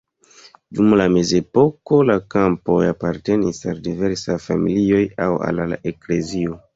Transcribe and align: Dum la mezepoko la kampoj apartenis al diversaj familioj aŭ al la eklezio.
Dum 0.77 0.93
la 0.99 1.05
mezepoko 1.15 1.99
la 2.11 2.15
kampoj 2.35 2.77
apartenis 2.93 3.59
al 3.73 3.81
diversaj 3.89 4.39
familioj 4.47 5.03
aŭ 5.27 5.29
al 5.49 5.63
la 5.75 5.79
eklezio. 5.93 6.57